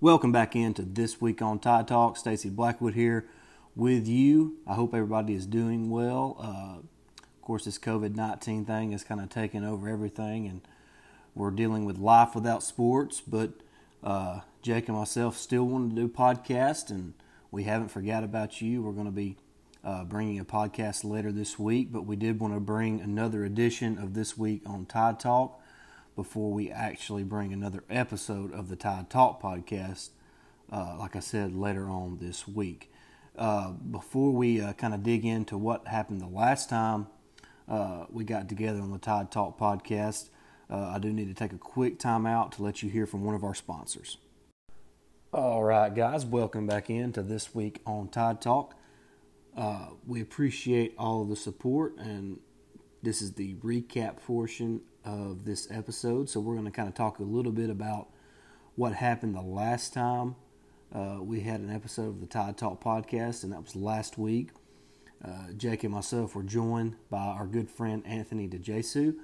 Welcome 0.00 0.30
back 0.30 0.54
into 0.54 0.82
this 0.82 1.20
week 1.20 1.42
on 1.42 1.58
Tide 1.58 1.88
Talk. 1.88 2.16
Stacey 2.16 2.50
Blackwood 2.50 2.94
here 2.94 3.26
with 3.74 4.06
you. 4.06 4.58
I 4.64 4.74
hope 4.74 4.94
everybody 4.94 5.34
is 5.34 5.44
doing 5.44 5.90
well. 5.90 6.36
Uh, 6.38 6.78
of 7.18 7.42
course, 7.42 7.64
this 7.64 7.80
COVID 7.80 8.14
nineteen 8.14 8.64
thing 8.64 8.92
is 8.92 9.02
kind 9.02 9.20
of 9.20 9.28
taking 9.28 9.64
over 9.64 9.88
everything, 9.88 10.46
and 10.46 10.60
we're 11.34 11.50
dealing 11.50 11.84
with 11.84 11.98
life 11.98 12.36
without 12.36 12.62
sports. 12.62 13.20
But 13.20 13.54
uh, 14.04 14.42
Jake 14.62 14.88
and 14.88 14.96
myself 14.96 15.36
still 15.36 15.64
want 15.64 15.90
to 15.90 15.96
do 15.96 16.06
podcast, 16.06 16.90
and 16.90 17.14
we 17.50 17.64
haven't 17.64 17.88
forgot 17.88 18.22
about 18.22 18.62
you. 18.62 18.82
We're 18.82 18.92
going 18.92 19.06
to 19.06 19.10
be 19.10 19.36
uh, 19.82 20.04
bringing 20.04 20.38
a 20.38 20.44
podcast 20.44 21.02
later 21.02 21.32
this 21.32 21.58
week, 21.58 21.90
but 21.90 22.06
we 22.06 22.14
did 22.14 22.38
want 22.38 22.54
to 22.54 22.60
bring 22.60 23.00
another 23.00 23.44
edition 23.44 23.98
of 23.98 24.14
this 24.14 24.38
week 24.38 24.62
on 24.64 24.86
Tide 24.86 25.18
Talk 25.18 25.57
before 26.18 26.50
we 26.50 26.68
actually 26.68 27.22
bring 27.22 27.52
another 27.52 27.84
episode 27.88 28.52
of 28.52 28.68
the 28.68 28.74
Tide 28.74 29.08
Talk 29.08 29.40
podcast, 29.40 30.08
uh, 30.72 30.96
like 30.98 31.14
I 31.14 31.20
said, 31.20 31.54
later 31.54 31.88
on 31.88 32.18
this 32.20 32.48
week. 32.48 32.90
Uh, 33.36 33.70
before 33.70 34.32
we 34.32 34.60
uh, 34.60 34.72
kind 34.72 34.94
of 34.94 35.04
dig 35.04 35.24
into 35.24 35.56
what 35.56 35.86
happened 35.86 36.20
the 36.20 36.26
last 36.26 36.68
time 36.68 37.06
uh, 37.68 38.06
we 38.10 38.24
got 38.24 38.48
together 38.48 38.80
on 38.80 38.90
the 38.90 38.98
Tide 38.98 39.30
Talk 39.30 39.56
podcast, 39.60 40.30
uh, 40.68 40.88
I 40.88 40.98
do 40.98 41.12
need 41.12 41.28
to 41.28 41.34
take 41.34 41.52
a 41.52 41.56
quick 41.56 42.00
time 42.00 42.26
out 42.26 42.50
to 42.54 42.64
let 42.64 42.82
you 42.82 42.90
hear 42.90 43.06
from 43.06 43.22
one 43.22 43.36
of 43.36 43.44
our 43.44 43.54
sponsors. 43.54 44.16
All 45.32 45.62
right, 45.62 45.94
guys, 45.94 46.26
welcome 46.26 46.66
back 46.66 46.90
into 46.90 47.22
this 47.22 47.54
week 47.54 47.80
on 47.86 48.08
Tide 48.08 48.40
Talk. 48.40 48.74
Uh, 49.56 49.90
we 50.04 50.20
appreciate 50.20 50.96
all 50.98 51.22
of 51.22 51.28
the 51.28 51.36
support, 51.36 51.96
and 51.96 52.40
this 53.04 53.22
is 53.22 53.34
the 53.34 53.54
recap 53.54 54.16
portion 54.16 54.80
of 55.08 55.44
this 55.44 55.68
episode. 55.70 56.28
So 56.28 56.40
we're 56.40 56.54
going 56.54 56.66
to 56.66 56.70
kind 56.70 56.88
of 56.88 56.94
talk 56.94 57.18
a 57.18 57.22
little 57.22 57.52
bit 57.52 57.70
about 57.70 58.08
what 58.76 58.92
happened 58.92 59.34
the 59.34 59.40
last 59.40 59.92
time 59.92 60.36
uh, 60.94 61.18
we 61.20 61.40
had 61.40 61.60
an 61.60 61.70
episode 61.70 62.08
of 62.08 62.20
the 62.20 62.26
Tide 62.26 62.56
Talk 62.56 62.82
podcast, 62.82 63.44
and 63.44 63.52
that 63.52 63.62
was 63.62 63.76
last 63.76 64.16
week. 64.16 64.50
Uh, 65.22 65.52
Jake 65.56 65.84
and 65.84 65.92
myself 65.92 66.34
were 66.34 66.42
joined 66.42 66.96
by 67.10 67.18
our 67.18 67.46
good 67.46 67.68
friend 67.68 68.02
Anthony 68.06 68.48
DeJesu. 68.48 69.16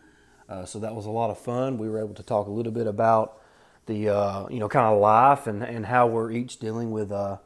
Uh, 0.47 0.65
so 0.67 0.79
that 0.81 0.95
was 0.95 1.07
a 1.07 1.11
lot 1.11 1.31
of 1.31 1.39
fun. 1.39 1.79
We 1.79 1.89
were 1.89 1.99
able 1.99 2.15
to 2.15 2.23
talk 2.23 2.49
a 2.49 2.51
little 2.51 2.73
bit 2.73 2.87
about 2.87 3.41
the 3.87 4.11
uh, 4.11 4.47
you 4.49 4.59
know 4.59 4.69
kind 4.69 4.93
of 4.93 5.01
life 5.01 5.47
and, 5.47 5.63
and 5.63 5.87
how 5.87 6.07
we're 6.07 6.31
each 6.31 6.59
dealing 6.59 6.91
with 6.91 7.11
uh, 7.11 7.39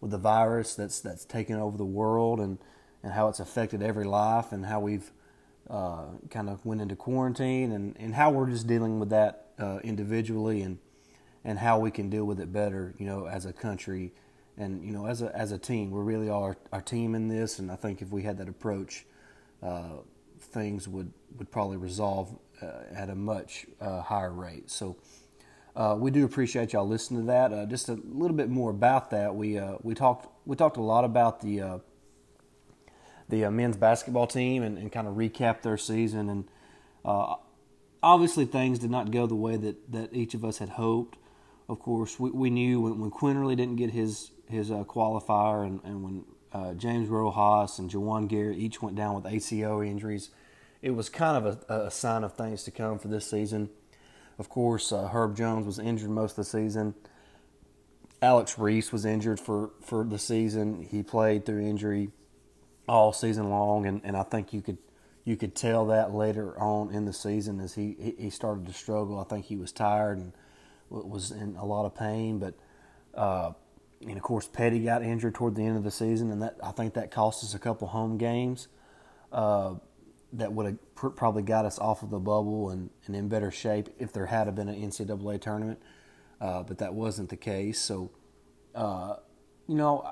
with 0.00 0.12
the 0.12 0.18
virus 0.18 0.74
that's 0.74 1.00
that's 1.00 1.24
taken 1.24 1.56
over 1.56 1.76
the 1.76 1.84
world 1.84 2.38
and, 2.38 2.58
and 3.02 3.14
how 3.14 3.28
it's 3.28 3.40
affected 3.40 3.82
every 3.82 4.04
life 4.04 4.52
and 4.52 4.66
how 4.66 4.78
we've 4.78 5.10
uh, 5.68 6.04
kind 6.30 6.48
of 6.48 6.64
went 6.64 6.80
into 6.80 6.96
quarantine 6.96 7.72
and, 7.72 7.96
and 7.98 8.14
how 8.14 8.30
we're 8.30 8.48
just 8.48 8.66
dealing 8.66 9.00
with 9.00 9.10
that 9.10 9.48
uh, 9.58 9.78
individually 9.82 10.62
and 10.62 10.78
and 11.44 11.60
how 11.60 11.78
we 11.78 11.92
can 11.92 12.10
deal 12.10 12.24
with 12.24 12.40
it 12.40 12.52
better, 12.52 12.92
you 12.98 13.06
know, 13.06 13.26
as 13.26 13.46
a 13.46 13.52
country 13.52 14.12
and 14.58 14.84
you 14.84 14.92
know 14.92 15.06
as 15.06 15.22
a 15.22 15.34
as 15.36 15.52
a 15.52 15.58
team. 15.58 15.90
We 15.90 16.00
really 16.00 16.28
are 16.28 16.56
our 16.72 16.82
team 16.82 17.14
in 17.14 17.28
this, 17.28 17.58
and 17.58 17.70
I 17.70 17.76
think 17.76 18.02
if 18.02 18.10
we 18.10 18.22
had 18.22 18.38
that 18.38 18.48
approach, 18.48 19.06
uh, 19.62 19.98
things 20.38 20.88
would 20.88 21.12
would 21.38 21.50
probably 21.50 21.76
resolve 21.76 22.36
uh, 22.62 22.66
at 22.92 23.10
a 23.10 23.14
much 23.14 23.66
uh, 23.80 24.02
higher 24.02 24.32
rate. 24.32 24.70
So. 24.70 24.96
Uh, 25.74 25.94
we 25.94 26.10
do 26.10 26.24
appreciate 26.24 26.72
y'all 26.72 26.88
listening 26.88 27.20
to 27.20 27.26
that. 27.26 27.68
Just 27.68 27.90
a 27.90 28.00
little 28.02 28.34
bit 28.34 28.48
more 28.48 28.70
about 28.70 29.10
that. 29.10 29.34
We 29.34 29.60
we 29.82 29.94
talked 29.94 30.26
we 30.46 30.56
talked 30.56 30.78
a 30.78 30.82
lot 30.82 31.04
about 31.04 31.42
the 31.42 31.82
the 33.28 33.44
uh, 33.44 33.50
men's 33.50 33.76
basketball 33.76 34.26
team 34.26 34.62
and, 34.62 34.78
and 34.78 34.92
kind 34.92 35.08
of 35.08 35.14
recap 35.14 35.62
their 35.62 35.76
season. 35.76 36.28
And 36.28 36.44
uh, 37.04 37.36
obviously, 38.02 38.44
things 38.44 38.78
did 38.78 38.90
not 38.90 39.10
go 39.10 39.26
the 39.26 39.34
way 39.34 39.56
that, 39.56 39.92
that 39.92 40.14
each 40.14 40.34
of 40.34 40.44
us 40.44 40.58
had 40.58 40.70
hoped. 40.70 41.18
Of 41.68 41.80
course, 41.80 42.20
we, 42.20 42.30
we 42.30 42.50
knew 42.50 42.80
when, 42.80 43.00
when 43.00 43.10
Quinerly 43.10 43.56
didn't 43.56 43.76
get 43.76 43.90
his 43.90 44.30
his 44.48 44.70
uh, 44.70 44.84
qualifier, 44.84 45.66
and, 45.66 45.80
and 45.82 46.04
when 46.04 46.24
uh, 46.52 46.74
James 46.74 47.08
Rojas 47.08 47.80
and 47.80 47.90
Juwan 47.90 48.28
Garrett 48.28 48.58
each 48.58 48.80
went 48.80 48.96
down 48.96 49.14
with 49.16 49.24
ACL 49.24 49.84
injuries, 49.84 50.30
it 50.82 50.90
was 50.90 51.08
kind 51.08 51.44
of 51.44 51.64
a, 51.68 51.86
a 51.86 51.90
sign 51.90 52.22
of 52.22 52.34
things 52.34 52.62
to 52.64 52.70
come 52.70 52.98
for 52.98 53.08
this 53.08 53.28
season. 53.28 53.70
Of 54.38 54.48
course, 54.48 54.92
uh, 54.92 55.08
Herb 55.08 55.36
Jones 55.36 55.66
was 55.66 55.78
injured 55.78 56.10
most 56.10 56.32
of 56.32 56.36
the 56.36 56.44
season. 56.44 56.94
Alex 58.22 58.58
Reese 58.58 58.92
was 58.92 59.04
injured 59.04 59.40
for, 59.40 59.70
for 59.82 60.04
the 60.04 60.18
season. 60.18 60.82
He 60.82 61.02
played 61.02 61.44
through 61.44 61.62
injury 61.62 62.10
all 62.88 63.12
season 63.12 63.50
long, 63.50 63.86
and, 63.86 64.00
and 64.04 64.16
I 64.16 64.22
think 64.22 64.52
you 64.52 64.62
could 64.62 64.78
you 65.24 65.36
could 65.36 65.56
tell 65.56 65.86
that 65.86 66.14
later 66.14 66.58
on 66.60 66.92
in 66.94 67.04
the 67.04 67.12
season 67.12 67.60
as 67.60 67.74
he 67.74 68.14
he 68.18 68.30
started 68.30 68.66
to 68.66 68.72
struggle. 68.72 69.18
I 69.18 69.24
think 69.24 69.46
he 69.46 69.56
was 69.56 69.72
tired 69.72 70.18
and 70.18 70.32
was 70.88 71.32
in 71.32 71.56
a 71.56 71.64
lot 71.64 71.84
of 71.84 71.94
pain, 71.94 72.38
but 72.38 72.54
uh, 73.14 73.52
and 74.00 74.16
of 74.16 74.22
course 74.22 74.46
Petty 74.46 74.80
got 74.80 75.02
injured 75.02 75.34
toward 75.34 75.56
the 75.56 75.62
end 75.64 75.76
of 75.76 75.84
the 75.84 75.90
season, 75.90 76.30
and 76.30 76.42
that 76.42 76.56
I 76.62 76.70
think 76.70 76.94
that 76.94 77.10
cost 77.10 77.42
us 77.42 77.54
a 77.54 77.58
couple 77.58 77.88
home 77.88 78.18
games 78.18 78.68
uh, 79.32 79.74
that 80.32 80.52
would 80.52 80.66
have 80.66 80.94
pr- 80.94 81.08
probably 81.08 81.42
got 81.42 81.64
us 81.64 81.78
off 81.78 82.02
of 82.02 82.10
the 82.10 82.18
bubble 82.18 82.70
and, 82.70 82.90
and 83.06 83.16
in 83.16 83.28
better 83.28 83.50
shape 83.50 83.88
if 83.98 84.12
there 84.12 84.26
had 84.26 84.52
been 84.54 84.68
an 84.68 84.80
NCAA 84.80 85.40
tournament, 85.40 85.80
uh, 86.40 86.62
but 86.62 86.78
that 86.78 86.94
wasn't 86.94 87.30
the 87.30 87.36
case. 87.36 87.80
So, 87.80 88.10
uh, 88.74 89.16
you 89.66 89.74
know, 89.74 90.08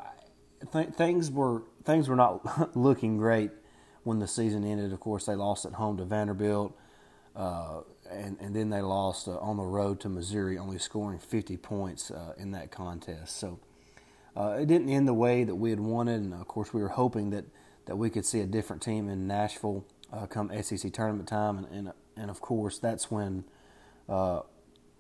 th- 0.73 0.91
things 0.91 1.31
were 1.31 1.63
things 1.85 2.09
were 2.09 2.17
not 2.17 2.77
looking 2.77 3.17
great 3.17 3.51
when 4.03 4.19
the 4.19 4.29
season 4.29 4.65
ended. 4.65 4.93
Of 4.93 5.01
course, 5.01 5.27
they 5.27 5.35
lost 5.35 5.65
at 5.65 5.73
home 5.75 5.97
to 5.99 6.05
Vanderbilt, 6.05 6.77
uh, 7.37 7.81
and 8.11 8.37
and 8.41 8.55
then 8.55 8.71
they 8.71 8.83
lost 8.83 9.29
uh, 9.29 9.39
on 9.39 9.57
the 9.57 9.65
road 9.65 10.01
to 10.01 10.09
Missouri, 10.09 10.59
only 10.59 10.79
scoring 10.79 11.19
50 11.19 11.57
points 11.57 12.11
uh, 12.11 12.35
in 12.37 12.53
that 12.53 12.71
contest. 12.71 13.37
So 13.37 13.59
uh, 14.37 14.57
it 14.61 14.67
didn't 14.67 14.89
end 14.89 15.07
the 15.07 15.15
way 15.15 15.45
that 15.45 15.55
we 15.55 15.71
had 15.71 15.81
wanted, 15.81 16.23
and 16.23 16.35
of 16.35 16.49
course, 16.49 16.73
we 16.73 16.83
were 16.83 16.89
hoping 16.89 17.31
that 17.31 17.45
that 17.87 17.97
we 17.97 18.11
could 18.11 18.25
see 18.25 18.41
a 18.41 18.47
different 18.47 18.83
team 18.83 19.09
in 19.09 19.27
Nashville 19.27 19.85
uh, 20.13 20.27
come 20.27 20.51
SEC 20.63 20.93
tournament 20.93 21.29
time, 21.29 21.59
and 21.59 21.67
and, 21.67 21.93
and 22.17 22.31
of 22.31 22.41
course, 22.41 22.79
that's 22.79 23.11
when 23.11 23.45
uh, 24.09 24.41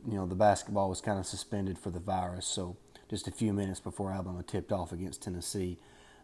you 0.06 0.14
know 0.14 0.26
the 0.26 0.34
basketball 0.34 0.88
was 0.88 1.00
kind 1.00 1.18
of 1.18 1.26
suspended 1.26 1.78
for 1.78 1.90
the 1.90 2.00
virus. 2.00 2.46
So 2.46 2.76
just 3.08 3.28
a 3.28 3.30
few 3.30 3.52
minutes 3.52 3.80
before 3.80 4.10
Alabama 4.12 4.42
tipped 4.42 4.72
off 4.72 4.92
against 4.92 5.22
Tennessee 5.22 5.78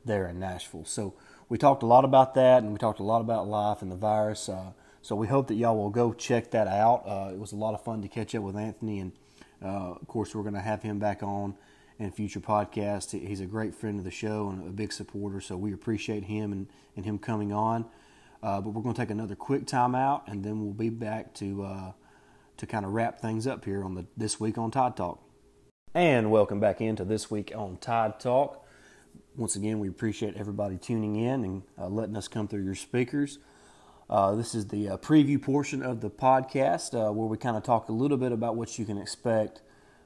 there 0.05 0.27
in 0.27 0.39
Nashville. 0.39 0.85
So 0.85 1.15
we 1.49 1.59
talked 1.59 1.83
a 1.83 1.87
lot 1.87 2.05
about 2.05 2.35
that, 2.35 2.63
and 2.63 2.73
we 2.73 2.79
talked 2.79 3.01
a 3.01 3.05
lot 3.05 3.21
about 3.21 3.49
life 3.49 3.83
and 3.83 3.91
the 3.91 3.97
virus. 3.97 4.49
Uh, 4.49 4.73
so 5.03 5.15
we 5.17 5.27
hope 5.27 5.49
that 5.49 5.55
y'all 5.55 5.77
will 5.77 5.91
go 5.91 6.13
check 6.13 6.51
that 6.51 6.67
out. 6.67 7.05
Uh, 7.07 7.31
it 7.33 7.39
was 7.39 7.53
a 7.53 7.57
lot 7.57 7.75
of 7.75 7.83
fun 7.83 8.03
to 8.03 8.09
catch 8.09 8.35
up 8.35 8.43
with 8.43 8.57
Anthony, 8.57 9.01
and 9.01 9.13
uh, 9.63 9.93
of 9.93 10.07
course 10.07 10.35
we're 10.35 10.43
going 10.43 10.55
to 10.55 10.61
have 10.61 10.83
him 10.83 10.99
back 10.99 11.23
on 11.23 11.55
in 11.99 12.11
future 12.11 12.41
podcasts. 12.41 13.19
He's 13.19 13.41
a 13.41 13.47
great 13.47 13.75
friend 13.75 13.99
of 13.99 14.05
the 14.05 14.11
show 14.11 14.49
and 14.49 14.67
a 14.67 14.71
big 14.71 14.93
supporter, 14.93 15.41
so 15.41 15.57
we 15.57 15.73
appreciate 15.73 16.25
him 16.25 16.53
and, 16.53 16.67
and 16.97 17.05
him 17.05 17.19
coming 17.19 17.53
on. 17.53 17.85
Uh, 18.43 18.61
but 18.61 18.71
we're 18.71 18.83
going 18.83 18.95
to 18.95 19.01
take 19.01 19.11
another 19.11 19.35
quick 19.35 19.67
time 19.67 19.95
out, 19.95 20.27
and 20.27 20.43
then 20.43 20.61
we'll 20.63 20.73
be 20.73 20.89
back 20.89 21.35
to 21.35 21.63
uh, 21.63 21.93
to 22.57 22.67
kind 22.67 22.85
of 22.85 22.93
wrap 22.93 23.21
things 23.21 23.47
up 23.47 23.65
here 23.65 23.85
on 23.85 23.95
the 23.95 24.07
this 24.17 24.41
week 24.41 24.57
on 24.57 24.71
Tide 24.71 24.97
Talk. 24.97 25.23
And 25.93 26.31
welcome 26.31 26.61
back 26.61 26.81
into 26.81 27.05
this 27.05 27.33
week 27.33 27.53
on 27.53 27.77
Tide 27.79 28.21
Talk. 28.21 28.65
Once 29.37 29.57
again, 29.57 29.81
we 29.81 29.89
appreciate 29.89 30.37
everybody 30.37 30.77
tuning 30.77 31.17
in 31.17 31.45
and 31.45 31.63
uh, 31.77 31.89
letting 31.89 32.17
us 32.17 32.29
come 32.29 32.47
through 32.47 32.63
your 32.63 32.77
speakers. 32.77 33.41
Uh, 34.09 34.37
this 34.37 34.55
is 34.55 34.69
the 34.69 34.91
uh, 34.91 34.97
preview 34.99 35.43
portion 35.43 35.83
of 35.83 36.01
the 36.01 36.09
podcast 36.09 36.95
uh, 36.95 37.13
where 37.13 37.27
we 37.27 37.37
kind 37.37 37.57
of 37.57 37.65
talk 37.65 37.89
a 37.89 37.93
little 37.93 38.17
bit 38.17 38.31
about 38.31 38.55
what 38.55 38.79
you 38.79 38.85
can 38.85 38.99
expect 38.99 39.63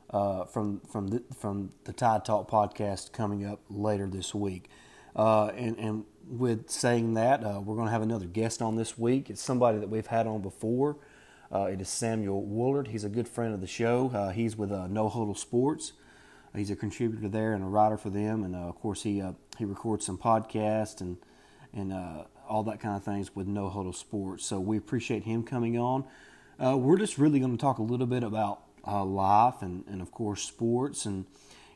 uh, 0.09 0.47
from 0.47 0.81
from 0.91 1.09
the, 1.09 1.23
from 1.39 1.69
the 1.85 1.93
Tide 1.93 2.25
Talk 2.25 2.51
podcast 2.51 3.13
coming 3.13 3.45
up 3.45 3.61
later 3.69 4.07
this 4.07 4.35
week. 4.35 4.71
Uh, 5.15 5.49
and, 5.49 5.79
and 5.79 6.05
with 6.27 6.71
saying 6.71 7.13
that, 7.13 7.43
we're 7.43 7.77
going 7.77 7.89
to 7.89 7.93
have 7.93 8.01
another 8.01 8.25
guest 8.25 8.63
on 8.63 8.77
this 8.77 8.97
week. 8.97 9.29
It's 9.29 9.43
somebody 9.43 9.77
that 9.81 9.91
we've 9.91 10.07
had 10.07 10.27
on 10.27 10.41
before. 10.41 10.97
Uh, 11.55 11.67
it 11.67 11.81
is 11.81 11.89
Samuel 11.89 12.43
Woolard. 12.43 12.89
He's 12.89 13.05
a 13.05 13.09
good 13.09 13.29
friend 13.29 13.55
of 13.55 13.61
the 13.61 13.69
show. 13.69 14.11
Uh, 14.13 14.31
he's 14.31 14.57
with 14.57 14.73
uh, 14.73 14.89
No 14.89 15.09
Huddle 15.09 15.37
Sports. 15.37 15.93
He's 16.53 16.71
a 16.71 16.77
contributor 16.77 17.29
there 17.29 17.53
and 17.53 17.63
a 17.63 17.67
writer 17.67 17.97
for 17.97 18.11
them, 18.11 18.43
and 18.43 18.57
uh, 18.57 18.61
of 18.61 18.75
course 18.77 19.05
he 19.05 19.23
uh, 19.23 19.33
he 19.57 19.65
records 19.65 20.05
some 20.05 20.19
podcasts 20.19 21.01
and 21.01 21.17
and 21.73 21.93
uh, 21.93 22.25
all 22.49 22.65
that 22.65 22.81
kind 22.81 22.97
of 22.97 23.05
things 23.05 23.37
with 23.37 23.47
No 23.47 23.69
Huddle 23.69 23.93
Sports. 23.93 24.45
So 24.45 24.59
we 24.59 24.77
appreciate 24.77 25.25
him 25.25 25.45
coming 25.45 25.79
on. 25.79 26.05
we're 26.59 26.99
just 26.99 27.19
really 27.19 27.39
going 27.39 27.57
to 27.57 27.61
talk 27.61 27.79
a 27.79 27.83
little 27.83 28.07
bit 28.07 28.25
about 28.25 28.63
life 28.85 29.63
and, 29.63 29.85
and 29.87 30.03
of 30.03 30.11
course 30.11 30.43
sports 30.43 31.07
and 31.07 31.25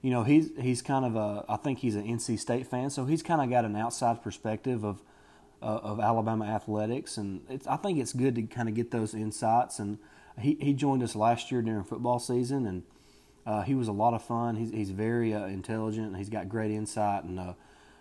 you 0.02 0.10
know 0.10 0.24
he's 0.24 0.50
he's 0.60 0.82
kind 0.82 1.04
of 1.04 1.16
a 1.16 1.44
I 1.48 1.56
think 1.56 1.78
he's 1.78 1.94
an 1.94 2.04
NC 2.04 2.40
State 2.40 2.66
fan, 2.66 2.90
so 2.90 3.04
he's 3.04 3.22
kind 3.22 3.40
of 3.40 3.48
got 3.48 3.64
an 3.64 3.76
outside 3.76 4.22
perspective 4.22 4.84
of 4.84 5.02
uh, 5.60 5.80
of 5.82 6.00
Alabama 6.00 6.44
athletics, 6.44 7.16
and 7.16 7.42
I 7.68 7.76
think 7.76 7.98
it's 7.98 8.12
good 8.12 8.34
to 8.36 8.42
kind 8.42 8.68
of 8.68 8.74
get 8.74 8.90
those 8.90 9.14
insights. 9.14 9.78
And 9.78 9.98
he, 10.40 10.56
he 10.60 10.72
joined 10.72 11.02
us 11.02 11.16
last 11.16 11.50
year 11.50 11.62
during 11.62 11.84
football 11.84 12.18
season, 12.18 12.66
and 12.66 12.82
uh, 13.44 13.62
he 13.62 13.74
was 13.74 13.88
a 13.88 13.92
lot 13.92 14.14
of 14.14 14.22
fun. 14.22 14.56
He's, 14.56 14.70
he's 14.70 14.90
very 14.90 15.34
uh, 15.34 15.46
intelligent, 15.46 16.16
he's 16.16 16.28
got 16.28 16.48
great 16.48 16.70
insight, 16.70 17.24
and 17.24 17.40
uh, 17.40 17.54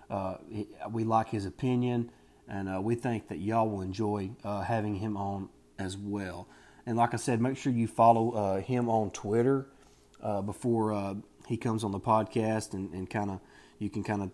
uh, 0.10 0.38
he, 0.50 0.68
we 0.92 1.04
like 1.04 1.30
his 1.30 1.46
opinion, 1.46 2.12
and 2.48 2.70
uh, 2.70 2.80
we 2.82 2.96
think 2.96 3.28
that 3.30 3.40
y'all 3.40 3.70
will 3.70 3.82
enjoy 3.82 4.30
having 4.44 4.96
him 4.96 5.18
on 5.18 5.50
as 5.80 5.98
well. 5.98 6.48
And 6.86 6.96
like 6.96 7.14
I 7.14 7.18
said, 7.18 7.42
make 7.42 7.58
sure 7.58 7.74
you 7.74 7.88
follow 7.88 8.60
him 8.62 8.88
on 8.88 9.12
Twitter 9.12 9.68
before 10.46 11.18
he 11.48 11.58
comes 11.58 11.84
on 11.84 11.92
the 11.92 12.00
podcast 12.00 12.74
and, 12.74 12.94
and 12.94 13.10
kind 13.10 13.30
of 13.30 13.42
you 13.80 13.90
can 13.90 14.04
kind 14.04 14.22
of 14.22 14.32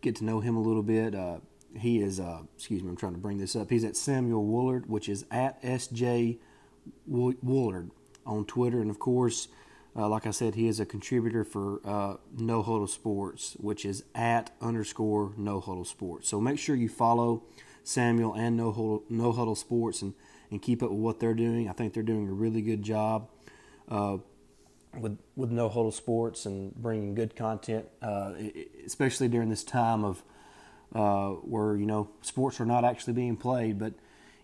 get 0.00 0.14
to 0.16 0.24
know 0.24 0.40
him 0.40 0.56
a 0.56 0.60
little 0.60 0.84
bit. 0.84 1.14
He 1.74 2.00
is, 2.00 2.20
uh, 2.20 2.42
excuse 2.56 2.82
me, 2.82 2.88
I'm 2.88 2.96
trying 2.96 3.14
to 3.14 3.18
bring 3.18 3.38
this 3.38 3.56
up. 3.56 3.70
He's 3.70 3.84
at 3.84 3.96
Samuel 3.96 4.44
Woolard, 4.44 4.86
which 4.86 5.08
is 5.08 5.24
at 5.30 5.62
SJ 5.62 6.38
Woolard 7.10 7.90
on 8.24 8.44
Twitter. 8.44 8.80
And 8.80 8.90
of 8.90 8.98
course, 8.98 9.48
uh, 9.96 10.08
like 10.08 10.26
I 10.26 10.30
said, 10.30 10.54
he 10.54 10.68
is 10.68 10.78
a 10.78 10.86
contributor 10.86 11.44
for 11.44 11.80
uh, 11.84 12.16
No 12.36 12.62
Huddle 12.62 12.86
Sports, 12.86 13.56
which 13.58 13.84
is 13.84 14.04
at 14.14 14.50
underscore 14.60 15.32
No 15.36 15.60
Huddle 15.60 15.84
Sports. 15.84 16.28
So 16.28 16.40
make 16.40 16.58
sure 16.58 16.76
you 16.76 16.88
follow 16.88 17.44
Samuel 17.82 18.34
and 18.34 18.56
No 18.56 18.72
Huddle, 18.72 19.04
no 19.08 19.32
Huddle 19.32 19.54
Sports 19.54 20.02
and, 20.02 20.14
and 20.50 20.60
keep 20.60 20.82
up 20.82 20.90
with 20.90 21.00
what 21.00 21.20
they're 21.20 21.34
doing. 21.34 21.68
I 21.68 21.72
think 21.72 21.94
they're 21.94 22.02
doing 22.02 22.28
a 22.28 22.32
really 22.32 22.60
good 22.60 22.82
job 22.82 23.28
uh, 23.88 24.18
with 24.98 25.18
with 25.34 25.50
No 25.50 25.68
Huddle 25.68 25.92
Sports 25.92 26.46
and 26.46 26.74
bringing 26.74 27.14
good 27.14 27.36
content, 27.36 27.86
uh, 28.02 28.34
especially 28.84 29.28
during 29.28 29.48
this 29.48 29.64
time 29.64 30.04
of 30.04 30.22
uh, 30.94 31.30
where 31.30 31.76
you 31.76 31.86
know 31.86 32.10
sports 32.22 32.60
are 32.60 32.66
not 32.66 32.84
actually 32.84 33.12
being 33.12 33.36
played, 33.36 33.78
but 33.78 33.94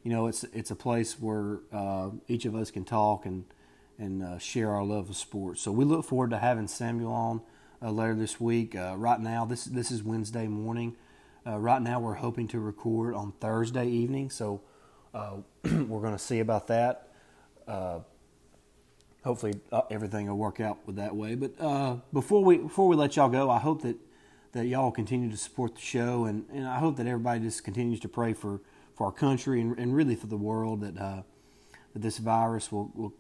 you 0.03 0.11
know 0.11 0.27
it's 0.27 0.45
it's 0.45 0.71
a 0.71 0.77
place 0.77 1.19
where 1.21 1.61
uh, 1.73 2.11
each 2.29 2.45
of 2.45 2.55
us 2.55 2.71
can 2.71 2.85
talk 2.85 3.27
and 3.27 3.45
and 3.99 4.23
uh, 4.23 4.39
share 4.39 4.71
our 4.71 4.83
love 4.83 5.09
of 5.11 5.17
sports. 5.17 5.61
So 5.63 5.71
we 5.71 5.85
look 5.85 6.05
forward 6.05 6.31
to 6.31 6.39
having 6.39 6.67
Samuel 6.67 7.13
on 7.13 7.43
uh, 7.81 7.91
later 7.91 8.15
this 8.15 8.41
week. 8.41 8.75
Uh, 8.75 8.95
right 8.97 9.21
now, 9.21 9.45
this 9.45 9.65
this 9.65 9.91
is 9.91 10.03
Wednesday 10.03 10.49
morning. 10.49 10.97
Uh, 11.47 11.59
right 11.59 11.83
now, 11.83 12.01
we're 12.01 12.15
hoping 12.15 12.49
to 12.49 12.61
record 12.61 13.15
on 13.15 13.33
Thursday 13.41 13.89
evening, 13.89 14.31
so 14.31 14.61
we're 15.15 16.01
going 16.01 16.13
to 16.13 16.19
see 16.19 16.41
about 16.41 16.67
that. 16.69 17.09
Hopefully, 19.25 19.55
everything 19.91 20.27
will 20.27 20.37
work 20.37 20.61
out 20.61 20.79
with 20.87 20.97
that 20.97 21.15
way. 21.15 21.37
But 21.37 22.03
before 22.13 22.45
we 22.45 22.59
before 22.59 22.89
we 22.89 22.97
let 22.97 23.17
y'all 23.17 23.29
go, 23.29 23.49
I 23.51 23.59
hope 23.59 23.83
that 23.83 23.97
that 24.53 24.67
y'all 24.67 24.91
continue 24.91 25.31
to 25.31 25.37
support 25.37 25.75
the 25.75 25.81
show, 25.81 26.25
and, 26.25 26.47
and 26.53 26.67
I 26.67 26.79
hope 26.79 26.97
that 26.97 27.07
everybody 27.07 27.41
just 27.41 27.65
continues 27.65 28.01
to 28.01 28.09
pray 28.09 28.33
for, 28.33 28.61
for 28.95 29.07
our 29.07 29.13
country 29.13 29.61
and, 29.61 29.79
and 29.79 29.95
really 29.95 30.15
for 30.15 30.27
the 30.27 30.37
world 30.37 30.81
that 30.83 30.95
that 30.95 32.01
this 32.01 32.19
virus 32.19 32.73
will, 32.73 32.91
will 32.95 33.13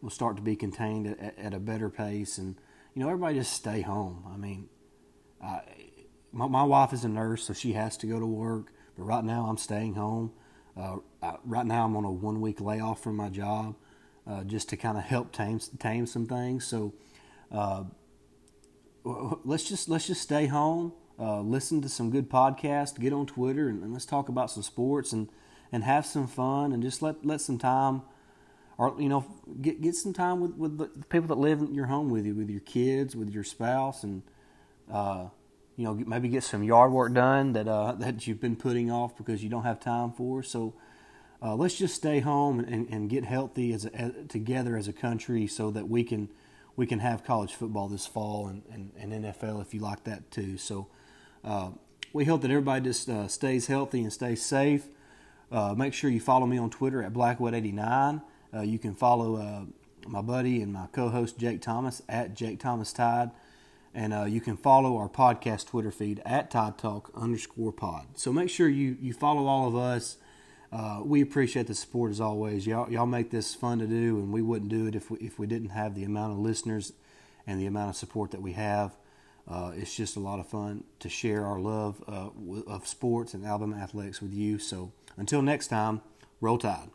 will 0.00 0.10
start 0.10 0.36
to 0.36 0.42
be 0.42 0.56
contained 0.56 1.06
at, 1.06 1.38
at, 1.38 1.54
a 1.54 1.58
better 1.58 1.90
pace. 1.90 2.38
And 2.38 2.56
you 2.94 3.02
know, 3.02 3.08
everybody 3.08 3.38
just 3.38 3.52
stay 3.52 3.82
home. 3.82 4.24
I 4.32 4.36
mean, 4.36 4.68
uh, 5.42 5.60
my, 6.32 6.46
my, 6.46 6.62
wife 6.62 6.92
is 6.92 7.04
a 7.04 7.08
nurse, 7.08 7.44
so 7.44 7.52
she 7.52 7.72
has 7.74 7.96
to 7.98 8.06
go 8.06 8.18
to 8.18 8.26
work. 8.26 8.72
But 8.96 9.04
right 9.04 9.24
now, 9.24 9.46
I'm 9.48 9.56
staying 9.56 9.94
home. 9.94 10.32
Uh, 10.76 10.96
I, 11.22 11.36
right 11.44 11.66
now, 11.66 11.84
I'm 11.84 11.96
on 11.96 12.04
a 12.04 12.10
one 12.10 12.40
week 12.40 12.60
layoff 12.60 13.02
from 13.02 13.16
my 13.16 13.28
job, 13.28 13.74
uh, 14.26 14.44
just 14.44 14.68
to 14.70 14.76
kind 14.76 14.96
of 14.96 15.04
help 15.04 15.32
tame 15.32 15.60
tame 15.78 16.06
some 16.06 16.26
things. 16.26 16.66
So 16.66 16.94
uh, 17.52 17.84
let's 19.04 19.68
just 19.68 19.88
let's 19.88 20.06
just 20.06 20.22
stay 20.22 20.46
home. 20.46 20.92
Uh, 21.18 21.40
listen 21.40 21.82
to 21.82 21.88
some 21.88 22.10
good 22.10 22.30
podcasts, 22.30 22.98
get 22.98 23.12
on 23.12 23.26
Twitter, 23.26 23.68
and, 23.68 23.82
and 23.82 23.92
let's 23.92 24.06
talk 24.06 24.28
about 24.28 24.50
some 24.50 24.62
sports 24.62 25.12
and, 25.12 25.28
and 25.70 25.84
have 25.84 26.06
some 26.06 26.26
fun 26.26 26.72
and 26.72 26.82
just 26.82 27.02
let 27.02 27.24
let 27.24 27.40
some 27.40 27.58
time 27.58 28.02
or 28.78 28.94
you 28.98 29.10
know 29.10 29.26
get 29.60 29.82
get 29.82 29.94
some 29.94 30.14
time 30.14 30.40
with 30.40 30.54
with 30.54 30.78
the 30.78 30.86
people 31.10 31.28
that 31.28 31.38
live 31.38 31.60
in 31.60 31.74
your 31.74 31.86
home 31.86 32.08
with 32.08 32.24
you, 32.24 32.34
with 32.34 32.48
your 32.48 32.60
kids, 32.60 33.14
with 33.14 33.28
your 33.30 33.44
spouse, 33.44 34.02
and 34.02 34.22
uh, 34.90 35.26
you 35.76 35.84
know 35.84 35.92
maybe 35.92 36.28
get 36.28 36.42
some 36.42 36.62
yard 36.62 36.90
work 36.90 37.12
done 37.12 37.52
that 37.52 37.68
uh, 37.68 37.92
that 37.98 38.26
you've 38.26 38.40
been 38.40 38.56
putting 38.56 38.90
off 38.90 39.16
because 39.16 39.42
you 39.44 39.50
don't 39.50 39.64
have 39.64 39.80
time 39.80 40.12
for. 40.12 40.42
So 40.42 40.72
uh, 41.42 41.54
let's 41.54 41.76
just 41.76 41.94
stay 41.94 42.20
home 42.20 42.60
and, 42.60 42.88
and 42.88 43.08
get 43.08 43.24
healthy 43.24 43.72
as, 43.72 43.86
a, 43.86 43.94
as, 43.94 44.12
together 44.28 44.76
as 44.76 44.88
a 44.88 44.92
country 44.92 45.46
so 45.46 45.70
that 45.70 45.88
we 45.88 46.04
can 46.04 46.28
we 46.76 46.86
can 46.86 46.98
have 47.00 47.24
college 47.24 47.54
football 47.54 47.88
this 47.88 48.06
fall 48.06 48.48
and, 48.48 48.62
and, 48.72 48.92
and 48.96 49.24
NFL 49.24 49.60
if 49.60 49.74
you 49.74 49.80
like 49.80 50.04
that 50.04 50.30
too. 50.30 50.56
So 50.58 50.88
uh, 51.44 51.70
we 52.12 52.24
hope 52.24 52.42
that 52.42 52.50
everybody 52.50 52.84
just 52.84 53.08
uh, 53.08 53.28
stays 53.28 53.66
healthy 53.66 54.02
and 54.02 54.12
stays 54.12 54.42
safe. 54.42 54.86
Uh, 55.50 55.74
make 55.76 55.94
sure 55.94 56.10
you 56.10 56.20
follow 56.20 56.46
me 56.46 56.58
on 56.58 56.70
Twitter 56.70 57.02
at 57.02 57.12
Blackwood89. 57.12 58.22
Uh, 58.54 58.60
you 58.62 58.78
can 58.78 58.94
follow 58.94 59.36
uh, 59.36 59.62
my 60.08 60.20
buddy 60.20 60.62
and 60.62 60.72
my 60.72 60.86
co-host 60.92 61.38
Jake 61.38 61.60
Thomas 61.60 62.02
at 62.08 62.34
Jake 62.34 62.60
Thomas 62.60 62.92
Tide, 62.92 63.30
and 63.94 64.12
uh, 64.12 64.24
you 64.24 64.40
can 64.40 64.56
follow 64.56 64.96
our 64.96 65.08
podcast 65.08 65.66
Twitter 65.66 65.90
feed 65.90 66.22
at 66.24 66.50
Tide 66.50 66.78
Talk 66.78 67.10
underscore 67.14 67.72
Pod. 67.72 68.06
So 68.14 68.32
make 68.32 68.50
sure 68.50 68.68
you 68.68 68.96
you 69.00 69.12
follow 69.12 69.46
all 69.46 69.66
of 69.68 69.76
us. 69.76 70.16
Uh, 70.72 71.00
we 71.04 71.20
appreciate 71.20 71.66
the 71.66 71.74
support 71.74 72.10
as 72.10 72.20
always. 72.20 72.66
Y'all, 72.66 72.90
y'all 72.90 73.06
make 73.06 73.30
this 73.30 73.54
fun 73.54 73.78
to 73.80 73.86
do, 73.86 74.18
and 74.18 74.32
we 74.32 74.40
wouldn't 74.40 74.70
do 74.70 74.86
it 74.86 74.94
if 74.94 75.10
we, 75.10 75.18
if 75.18 75.38
we 75.38 75.46
didn't 75.46 75.70
have 75.70 75.94
the 75.94 76.04
amount 76.04 76.32
of 76.32 76.38
listeners 76.38 76.92
and 77.46 77.60
the 77.60 77.66
amount 77.66 77.90
of 77.90 77.96
support 77.96 78.30
that 78.30 78.42
we 78.42 78.52
have. 78.52 78.96
Uh, 79.48 79.72
it's 79.74 79.96
just 79.96 80.16
a 80.16 80.20
lot 80.20 80.38
of 80.38 80.46
fun 80.46 80.84
to 81.00 81.08
share 81.08 81.44
our 81.44 81.58
love 81.58 82.02
uh, 82.06 82.28
of 82.68 82.86
sports 82.86 83.34
and 83.34 83.44
Alabama 83.44 83.76
athletics 83.76 84.22
with 84.22 84.32
you. 84.32 84.58
So 84.58 84.92
until 85.16 85.42
next 85.42 85.68
time, 85.68 86.02
roll 86.40 86.58
tide. 86.58 86.90